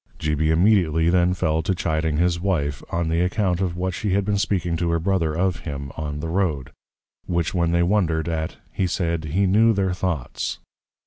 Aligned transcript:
G. 0.17 0.33
B. 0.33 0.49
immediately 0.49 1.11
then 1.11 1.35
fell 1.35 1.61
to 1.61 1.75
Chiding 1.75 2.17
his 2.17 2.39
Wife, 2.39 2.81
on 2.89 3.07
the 3.07 3.21
account 3.21 3.61
of 3.61 3.77
what 3.77 3.93
she 3.93 4.13
had 4.13 4.25
been 4.25 4.39
speaking 4.39 4.75
to 4.77 4.89
her 4.89 4.97
Brother, 4.97 5.35
of 5.35 5.57
him, 5.57 5.91
on 5.95 6.21
the 6.21 6.27
Road: 6.27 6.71
which 7.27 7.53
when 7.53 7.71
they 7.71 7.83
wondred 7.83 8.27
at, 8.27 8.57
he 8.73 8.87
said, 8.87 9.21
_He 9.29 9.47
knew 9.47 9.73
their 9.73 9.93
thoughts. 9.93 10.57